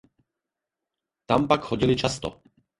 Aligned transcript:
Tam 1.25 1.47
pak 1.47 1.61
chodili 1.61 1.95
často. 1.95 2.41